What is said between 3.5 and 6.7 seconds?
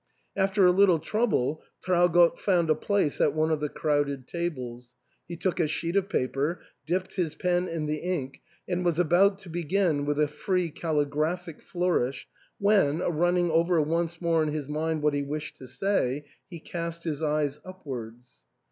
of the crowded tables; he took a sheet of paper,